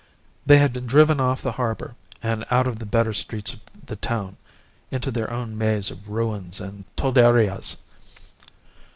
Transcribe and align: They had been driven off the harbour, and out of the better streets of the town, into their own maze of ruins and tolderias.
They 0.47 0.57
had 0.57 0.73
been 0.73 0.87
driven 0.87 1.19
off 1.19 1.43
the 1.43 1.51
harbour, 1.51 1.93
and 2.23 2.43
out 2.49 2.65
of 2.65 2.79
the 2.79 2.87
better 2.87 3.13
streets 3.13 3.53
of 3.53 3.59
the 3.85 3.95
town, 3.97 4.35
into 4.89 5.11
their 5.11 5.31
own 5.31 5.55
maze 5.55 5.91
of 5.91 6.09
ruins 6.09 6.59
and 6.59 6.85
tolderias. 6.95 7.77